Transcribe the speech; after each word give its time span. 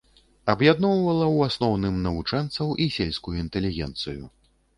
Аб'ядноўвала 0.53 1.25
ў 1.35 1.49
асноўным 1.49 1.99
навучэнцаў 2.07 2.73
і 2.87 2.89
сельскую 2.97 3.37
інтэлігенцыю. 3.45 4.23